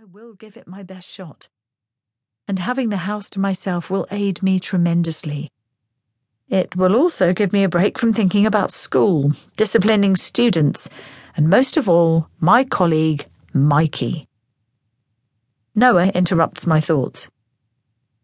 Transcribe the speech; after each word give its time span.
I 0.00 0.04
will 0.04 0.34
give 0.34 0.56
it 0.56 0.68
my 0.68 0.84
best 0.84 1.08
shot. 1.08 1.48
And 2.46 2.60
having 2.60 2.90
the 2.90 2.98
house 2.98 3.28
to 3.30 3.40
myself 3.40 3.90
will 3.90 4.06
aid 4.12 4.44
me 4.44 4.60
tremendously. 4.60 5.50
It 6.48 6.76
will 6.76 6.94
also 6.94 7.32
give 7.32 7.52
me 7.52 7.64
a 7.64 7.68
break 7.68 7.98
from 7.98 8.12
thinking 8.12 8.46
about 8.46 8.70
school, 8.70 9.32
disciplining 9.56 10.14
students, 10.14 10.88
and 11.36 11.50
most 11.50 11.76
of 11.76 11.88
all, 11.88 12.28
my 12.38 12.62
colleague, 12.62 13.26
Mikey. 13.52 14.28
Noah 15.74 16.10
interrupts 16.10 16.64
my 16.64 16.80
thoughts. 16.80 17.28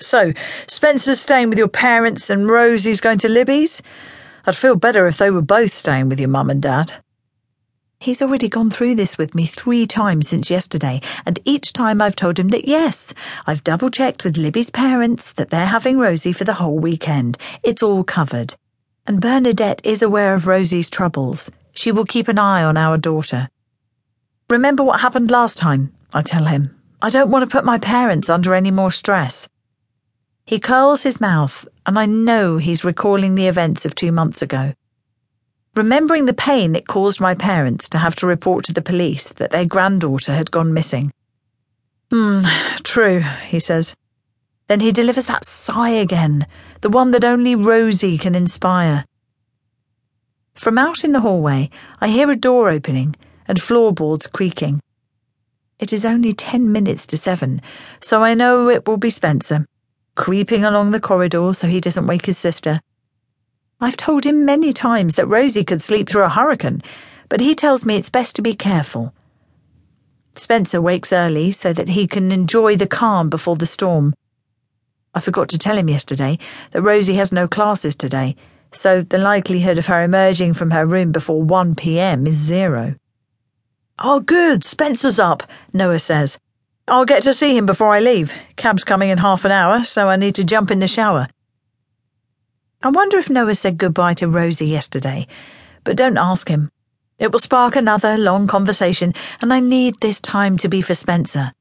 So, 0.00 0.32
Spencer's 0.68 1.20
staying 1.20 1.50
with 1.50 1.58
your 1.58 1.68
parents 1.68 2.30
and 2.30 2.48
Rosie's 2.48 3.02
going 3.02 3.18
to 3.18 3.28
Libby's? 3.28 3.82
I'd 4.46 4.56
feel 4.56 4.76
better 4.76 5.06
if 5.06 5.18
they 5.18 5.30
were 5.30 5.42
both 5.42 5.74
staying 5.74 6.08
with 6.08 6.18
your 6.18 6.30
mum 6.30 6.48
and 6.48 6.62
dad. 6.62 6.94
He's 8.00 8.22
already 8.22 8.48
gone 8.48 8.70
through 8.70 8.94
this 8.94 9.18
with 9.18 9.34
me 9.34 9.44
three 9.44 9.84
times 9.84 10.28
since 10.28 10.50
yesterday, 10.50 11.00
and 11.26 11.40
each 11.44 11.72
time 11.72 12.00
I've 12.00 12.14
told 12.14 12.38
him 12.38 12.50
that 12.50 12.68
yes, 12.68 13.12
I've 13.44 13.64
double 13.64 13.90
checked 13.90 14.22
with 14.22 14.36
Libby's 14.36 14.70
parents 14.70 15.32
that 15.32 15.50
they're 15.50 15.66
having 15.66 15.98
Rosie 15.98 16.32
for 16.32 16.44
the 16.44 16.54
whole 16.54 16.78
weekend. 16.78 17.38
It's 17.64 17.82
all 17.82 18.04
covered. 18.04 18.54
And 19.08 19.20
Bernadette 19.20 19.80
is 19.82 20.00
aware 20.00 20.34
of 20.34 20.46
Rosie's 20.46 20.88
troubles. 20.88 21.50
She 21.72 21.90
will 21.90 22.04
keep 22.04 22.28
an 22.28 22.38
eye 22.38 22.62
on 22.62 22.76
our 22.76 22.98
daughter. 22.98 23.48
Remember 24.48 24.84
what 24.84 25.00
happened 25.00 25.32
last 25.32 25.58
time, 25.58 25.92
I 26.14 26.22
tell 26.22 26.44
him. 26.44 26.80
I 27.02 27.10
don't 27.10 27.32
want 27.32 27.42
to 27.42 27.52
put 27.52 27.64
my 27.64 27.78
parents 27.78 28.28
under 28.28 28.54
any 28.54 28.70
more 28.70 28.92
stress. 28.92 29.48
He 30.46 30.60
curls 30.60 31.02
his 31.02 31.20
mouth, 31.20 31.66
and 31.84 31.98
I 31.98 32.06
know 32.06 32.58
he's 32.58 32.84
recalling 32.84 33.34
the 33.34 33.48
events 33.48 33.84
of 33.84 33.96
two 33.96 34.12
months 34.12 34.40
ago 34.40 34.74
remembering 35.74 36.26
the 36.26 36.34
pain 36.34 36.74
it 36.74 36.86
caused 36.86 37.20
my 37.20 37.34
parents 37.34 37.88
to 37.88 37.98
have 37.98 38.16
to 38.16 38.26
report 38.26 38.64
to 38.64 38.72
the 38.72 38.82
police 38.82 39.32
that 39.34 39.50
their 39.50 39.64
granddaughter 39.64 40.34
had 40.34 40.50
gone 40.50 40.74
missing. 40.74 41.12
Hmm, 42.10 42.44
true, 42.82 43.20
he 43.20 43.60
says. 43.60 43.94
Then 44.66 44.80
he 44.80 44.92
delivers 44.92 45.26
that 45.26 45.44
sigh 45.44 45.90
again, 45.90 46.46
the 46.80 46.88
one 46.88 47.10
that 47.12 47.24
only 47.24 47.54
Rosie 47.54 48.18
can 48.18 48.34
inspire. 48.34 49.04
From 50.54 50.78
out 50.78 51.04
in 51.04 51.12
the 51.12 51.20
hallway, 51.20 51.70
I 52.00 52.08
hear 52.08 52.30
a 52.30 52.36
door 52.36 52.68
opening 52.68 53.14
and 53.46 53.62
floorboards 53.62 54.26
creaking. 54.26 54.80
It 55.78 55.92
is 55.92 56.04
only 56.04 56.32
ten 56.32 56.72
minutes 56.72 57.06
to 57.06 57.16
seven, 57.16 57.62
so 58.00 58.24
I 58.24 58.34
know 58.34 58.68
it 58.68 58.86
will 58.86 58.96
be 58.96 59.10
Spencer, 59.10 59.66
creeping 60.16 60.64
along 60.64 60.90
the 60.90 61.00
corridor 61.00 61.52
so 61.54 61.68
he 61.68 61.80
doesn't 61.80 62.06
wake 62.06 62.26
his 62.26 62.36
sister 62.36 62.80
I've 63.80 63.96
told 63.96 64.24
him 64.24 64.44
many 64.44 64.72
times 64.72 65.14
that 65.14 65.28
Rosie 65.28 65.62
could 65.62 65.82
sleep 65.82 66.08
through 66.08 66.24
a 66.24 66.28
hurricane, 66.28 66.82
but 67.28 67.40
he 67.40 67.54
tells 67.54 67.84
me 67.84 67.94
it's 67.96 68.08
best 68.08 68.34
to 68.36 68.42
be 68.42 68.54
careful. 68.54 69.14
Spencer 70.34 70.80
wakes 70.80 71.12
early 71.12 71.52
so 71.52 71.72
that 71.72 71.88
he 71.88 72.06
can 72.06 72.32
enjoy 72.32 72.76
the 72.76 72.86
calm 72.86 73.28
before 73.28 73.56
the 73.56 73.66
storm. 73.66 74.14
I 75.14 75.20
forgot 75.20 75.48
to 75.50 75.58
tell 75.58 75.78
him 75.78 75.88
yesterday 75.88 76.38
that 76.72 76.82
Rosie 76.82 77.14
has 77.14 77.32
no 77.32 77.46
classes 77.46 77.94
today, 77.94 78.34
so 78.72 79.00
the 79.00 79.18
likelihood 79.18 79.78
of 79.78 79.86
her 79.86 80.02
emerging 80.02 80.54
from 80.54 80.72
her 80.72 80.84
room 80.84 81.12
before 81.12 81.42
1 81.42 81.76
pm 81.76 82.26
is 82.26 82.34
zero. 82.34 82.96
Oh, 83.98 84.20
good, 84.20 84.64
Spencer's 84.64 85.18
up, 85.18 85.44
Noah 85.72 85.98
says. 85.98 86.38
I'll 86.88 87.04
get 87.04 87.22
to 87.24 87.34
see 87.34 87.56
him 87.56 87.66
before 87.66 87.94
I 87.94 88.00
leave. 88.00 88.32
Cab's 88.56 88.84
coming 88.84 89.10
in 89.10 89.18
half 89.18 89.44
an 89.44 89.52
hour, 89.52 89.84
so 89.84 90.08
I 90.08 90.16
need 90.16 90.34
to 90.36 90.44
jump 90.44 90.70
in 90.70 90.78
the 90.78 90.88
shower. 90.88 91.28
I 92.80 92.90
wonder 92.90 93.18
if 93.18 93.28
Noah 93.28 93.56
said 93.56 93.76
goodbye 93.76 94.14
to 94.14 94.28
Rosie 94.28 94.68
yesterday, 94.68 95.26
but 95.82 95.96
don't 95.96 96.16
ask 96.16 96.46
him. 96.46 96.70
It 97.18 97.32
will 97.32 97.40
spark 97.40 97.74
another 97.74 98.16
long 98.16 98.46
conversation, 98.46 99.14
and 99.40 99.52
I 99.52 99.58
need 99.58 99.96
this 100.00 100.20
time 100.20 100.56
to 100.58 100.68
be 100.68 100.80
for 100.80 100.94
Spencer. 100.94 101.52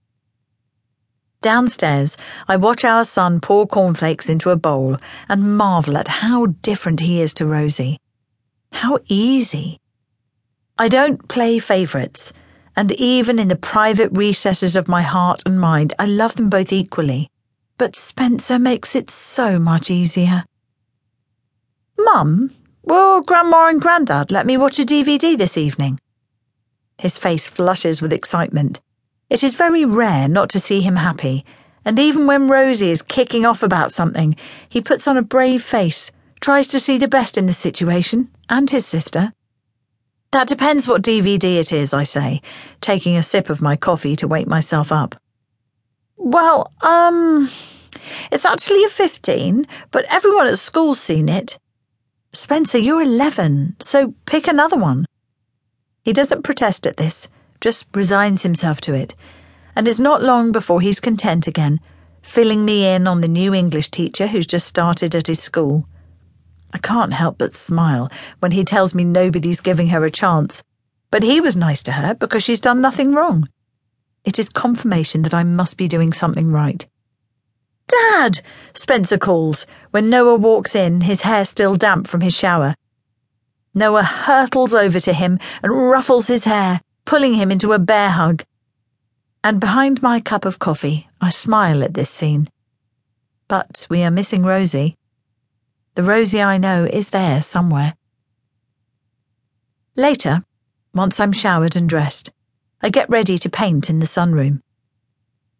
Downstairs, 1.41 2.17
I 2.47 2.57
watch 2.57 2.85
our 2.85 3.03
son 3.03 3.39
pour 3.39 3.65
cornflakes 3.65 4.29
into 4.29 4.51
a 4.51 4.55
bowl 4.55 4.97
and 5.27 5.57
marvel 5.57 5.97
at 5.97 6.07
how 6.07 6.47
different 6.61 6.99
he 6.99 7.19
is 7.19 7.33
to 7.35 7.47
Rosie. 7.47 7.97
How 8.71 8.99
easy. 9.07 9.79
I 10.77 10.87
don't 10.87 11.27
play 11.27 11.57
favourites, 11.57 12.31
and 12.75 12.91
even 12.91 13.39
in 13.39 13.47
the 13.47 13.55
private 13.55 14.11
recesses 14.11 14.75
of 14.75 14.87
my 14.87 15.01
heart 15.01 15.41
and 15.47 15.59
mind, 15.59 15.95
I 15.97 16.05
love 16.05 16.35
them 16.35 16.51
both 16.51 16.71
equally. 16.71 17.27
But 17.79 17.95
Spencer 17.95 18.59
makes 18.59 18.95
it 18.95 19.09
so 19.09 19.57
much 19.57 19.89
easier. 19.89 20.43
Mum, 22.13 22.51
will 22.83 23.21
Grandma 23.21 23.67
and 23.67 23.81
Grandad 23.81 24.31
let 24.31 24.45
me 24.45 24.55
watch 24.55 24.79
a 24.79 24.85
DVD 24.85 25.37
this 25.37 25.57
evening? 25.57 25.99
His 26.99 27.17
face 27.17 27.49
flushes 27.49 28.01
with 28.01 28.13
excitement. 28.13 28.79
It 29.29 29.43
is 29.43 29.55
very 29.55 29.83
rare 29.83 30.29
not 30.29 30.49
to 30.51 30.59
see 30.59 30.79
him 30.79 30.95
happy, 30.95 31.43
and 31.83 31.99
even 31.99 32.25
when 32.25 32.47
Rosie 32.47 32.91
is 32.91 33.01
kicking 33.01 33.45
off 33.45 33.61
about 33.61 33.91
something, 33.91 34.37
he 34.69 34.79
puts 34.79 35.05
on 35.05 35.17
a 35.17 35.21
brave 35.21 35.61
face, 35.61 36.09
tries 36.39 36.69
to 36.69 36.79
see 36.79 36.97
the 36.97 37.09
best 37.09 37.37
in 37.37 37.45
the 37.45 37.51
situation, 37.51 38.29
and 38.47 38.69
his 38.69 38.85
sister. 38.85 39.33
That 40.31 40.47
depends 40.47 40.87
what 40.87 41.01
DVD 41.01 41.59
it 41.59 41.73
is, 41.73 41.93
I 41.93 42.05
say, 42.05 42.41
taking 42.79 43.17
a 43.17 43.21
sip 43.21 43.49
of 43.49 43.61
my 43.61 43.75
coffee 43.75 44.15
to 44.15 44.29
wake 44.29 44.47
myself 44.47 44.93
up. 44.93 45.15
Well, 46.15 46.71
um, 46.79 47.49
it's 48.31 48.45
actually 48.45 48.85
a 48.85 48.89
15, 48.89 49.67
but 49.91 50.05
everyone 50.05 50.47
at 50.47 50.57
school's 50.57 51.01
seen 51.01 51.27
it. 51.27 51.57
Spencer, 52.33 52.77
you're 52.77 53.01
11, 53.01 53.77
so 53.79 54.13
pick 54.25 54.47
another 54.47 54.77
one. 54.77 55.05
He 56.03 56.13
doesn't 56.13 56.43
protest 56.43 56.85
at 56.85 56.97
this, 56.97 57.27
just 57.61 57.85
resigns 57.93 58.43
himself 58.43 58.81
to 58.81 58.93
it, 58.93 59.15
and 59.75 59.87
it's 59.87 59.99
not 59.99 60.21
long 60.21 60.51
before 60.51 60.81
he's 60.81 60.99
content 60.99 61.47
again, 61.47 61.79
filling 62.21 62.65
me 62.65 62.85
in 62.85 63.07
on 63.07 63.21
the 63.21 63.27
new 63.27 63.53
English 63.53 63.89
teacher 63.91 64.27
who's 64.27 64.45
just 64.47 64.67
started 64.67 65.15
at 65.15 65.27
his 65.27 65.39
school. 65.39 65.87
I 66.73 66.77
can't 66.77 67.13
help 67.13 67.37
but 67.37 67.55
smile 67.55 68.11
when 68.39 68.51
he 68.51 68.63
tells 68.63 68.93
me 68.93 69.03
nobody's 69.03 69.61
giving 69.61 69.87
her 69.89 70.03
a 70.03 70.11
chance, 70.11 70.61
but 71.09 71.23
he 71.23 71.39
was 71.39 71.55
nice 71.55 71.81
to 71.83 71.93
her 71.93 72.13
because 72.13 72.43
she's 72.43 72.59
done 72.59 72.81
nothing 72.81 73.13
wrong. 73.13 73.47
It 74.25 74.37
is 74.37 74.49
confirmation 74.49 75.21
that 75.21 75.33
I 75.33 75.43
must 75.43 75.77
be 75.77 75.87
doing 75.87 76.11
something 76.11 76.51
right. 76.51 76.85
Dad! 77.87 78.41
Spencer 78.73 79.17
calls 79.17 79.65
when 79.91 80.09
Noah 80.09 80.35
walks 80.35 80.75
in, 80.75 81.01
his 81.01 81.21
hair 81.21 81.45
still 81.45 81.75
damp 81.75 82.07
from 82.07 82.21
his 82.21 82.35
shower. 82.35 82.75
Noah 83.73 84.03
hurtles 84.03 84.73
over 84.73 84.99
to 84.99 85.13
him 85.13 85.39
and 85.63 85.71
ruffles 85.71 86.27
his 86.27 86.43
hair, 86.43 86.81
pulling 87.05 87.35
him 87.35 87.51
into 87.51 87.73
a 87.73 87.79
bear 87.79 88.09
hug. 88.09 88.43
And 89.43 89.59
behind 89.59 90.01
my 90.01 90.19
cup 90.19 90.45
of 90.45 90.59
coffee, 90.59 91.07
I 91.21 91.29
smile 91.29 91.83
at 91.83 91.93
this 91.93 92.09
scene. 92.09 92.49
But 93.47 93.87
we 93.89 94.03
are 94.03 94.11
missing 94.11 94.43
Rosie. 94.43 94.97
The 95.95 96.03
Rosie 96.03 96.41
I 96.41 96.57
know 96.57 96.85
is 96.85 97.09
there 97.09 97.41
somewhere. 97.41 97.95
Later, 99.95 100.43
once 100.93 101.19
I'm 101.19 101.31
showered 101.31 101.75
and 101.75 101.87
dressed, 101.87 102.31
I 102.81 102.89
get 102.89 103.09
ready 103.09 103.37
to 103.37 103.49
paint 103.49 103.89
in 103.89 103.99
the 103.99 104.05
sunroom. 104.05 104.61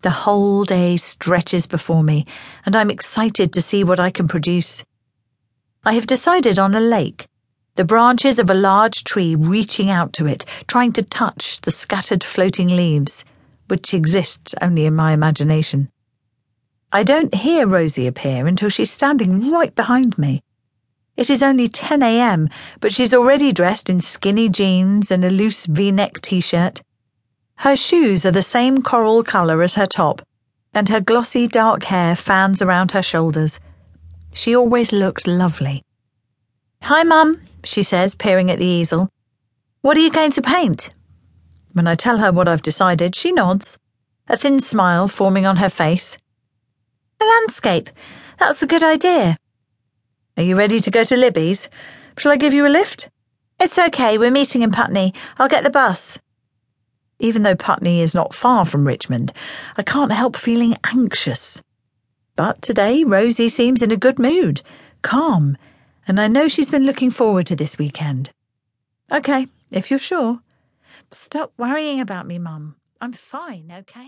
The 0.01 0.11
whole 0.11 0.63
day 0.63 0.95
stretches 0.97 1.65
before 1.65 2.03
me, 2.03 2.25
and 2.65 2.75
I'm 2.75 2.91
excited 2.91 3.51
to 3.53 3.61
see 3.61 3.83
what 3.83 3.99
I 3.99 4.11
can 4.11 4.27
produce. 4.27 4.83
I 5.83 5.93
have 5.93 6.05
decided 6.05 6.59
on 6.59 6.75
a 6.75 6.79
lake, 6.79 7.27
the 7.77 7.83
branches 7.85 8.37
of 8.37 8.49
a 8.49 8.53
large 8.53 9.03
tree 9.03 9.35
reaching 9.35 9.89
out 9.89 10.13
to 10.13 10.27
it, 10.27 10.45
trying 10.67 10.93
to 10.93 11.01
touch 11.01 11.61
the 11.61 11.71
scattered 11.71 12.23
floating 12.23 12.67
leaves, 12.67 13.25
which 13.67 13.93
exists 13.93 14.53
only 14.61 14.85
in 14.85 14.95
my 14.95 15.13
imagination. 15.13 15.89
I 16.91 17.03
don't 17.03 17.33
hear 17.33 17.67
Rosie 17.67 18.07
appear 18.07 18.47
until 18.47 18.69
she's 18.69 18.91
standing 18.91 19.51
right 19.51 19.73
behind 19.73 20.17
me. 20.17 20.41
It 21.15 21.29
is 21.29 21.41
only 21.41 21.67
10 21.67 22.03
a.m., 22.03 22.49
but 22.79 22.93
she's 22.93 23.13
already 23.13 23.51
dressed 23.51 23.89
in 23.89 24.01
skinny 24.01 24.49
jeans 24.49 25.09
and 25.09 25.25
a 25.25 25.29
loose 25.29 25.65
v 25.65 25.91
neck 25.91 26.21
t 26.21 26.39
shirt. 26.39 26.81
Her 27.57 27.75
shoes 27.75 28.23
are 28.23 28.31
the 28.31 28.44
same 28.44 28.84
coral 28.84 29.23
colour 29.23 29.63
as 29.63 29.73
her 29.73 29.88
top, 29.88 30.22
and 30.75 30.88
her 30.89 31.01
glossy 31.01 31.48
dark 31.48 31.83
hair 31.86 32.15
fans 32.15 32.62
around 32.62 32.92
her 32.92 33.01
shoulders. 33.01 33.59
She 34.31 34.56
always 34.56 34.92
looks 34.92 35.25
lovely. 35.25 35.83
Hi, 36.83 37.01
Mum, 37.01 37.42
she 37.63 37.81
says, 37.81 38.13
peering 38.13 38.51
at 38.51 38.59
the 38.59 38.65
easel. 38.65 39.09
What 39.81 39.98
are 39.98 40.01
you 40.01 40.12
going 40.12 40.31
to 40.33 40.42
paint? 40.42 40.92
When 41.74 41.88
I 41.88 41.95
tell 41.95 42.19
her 42.19 42.31
what 42.31 42.48
I've 42.48 42.62
decided, 42.62 43.15
she 43.15 43.31
nods, 43.31 43.80
a 44.27 44.38
thin 44.38 44.60
smile 44.60 45.07
forming 45.07 45.48
on 45.48 45.57
her 45.57 45.69
face. 45.69 46.15
A 47.19 47.25
landscape. 47.25 47.89
That's 48.38 48.62
a 48.62 48.68
good 48.68 48.83
idea. 48.83 49.36
Are 50.38 50.44
you 50.44 50.56
ready 50.56 50.80
to 50.80 50.92
go 50.92 51.03
to 51.03 51.18
Libby's? 51.18 51.69
Shall 52.18 52.31
I 52.31 52.38
give 52.38 52.53
you 52.53 52.68
a 52.68 52.69
lift? 52.69 53.10
It's 53.60 53.80
okay, 53.80 54.19
we're 54.19 54.30
meeting 54.30 54.62
in 54.62 54.71
Putney. 54.71 55.15
I'll 55.39 55.48
get 55.50 55.63
the 55.63 55.71
bus. 55.71 56.19
Even 57.19 57.41
though 57.41 57.55
Putney 57.55 58.01
is 58.01 58.13
not 58.13 58.35
far 58.35 58.65
from 58.65 58.87
Richmond, 58.87 59.33
I 59.75 59.83
can't 59.83 60.11
help 60.11 60.35
feeling 60.35 60.75
anxious. 60.83 61.61
But 62.35 62.61
today, 62.61 63.03
Rosie 63.03 63.49
seems 63.49 63.81
in 63.81 63.91
a 63.91 63.97
good 63.97 64.19
mood, 64.19 64.61
calm, 65.01 65.57
and 66.07 66.21
I 66.21 66.27
know 66.27 66.47
she's 66.47 66.69
been 66.69 66.85
looking 66.85 67.09
forward 67.09 67.47
to 67.47 67.55
this 67.55 67.77
weekend. 67.77 68.29
OK, 69.11 69.47
if 69.71 69.89
you're 69.89 69.97
sure. 69.97 70.39
Stop 71.11 71.53
worrying 71.57 71.99
about 71.99 72.27
me, 72.27 72.37
Mum. 72.37 72.75
I'm 73.01 73.13
fine, 73.13 73.71
OK? 73.75 74.07